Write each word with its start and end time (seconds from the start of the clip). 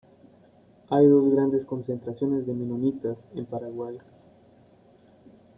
Hay 0.89 1.05
dos 1.07 1.29
grandes 1.29 1.63
concentraciones 1.63 2.47
de 2.47 2.55
menonitas 2.55 3.23
en 3.35 3.45
Paraguay. 3.45 3.99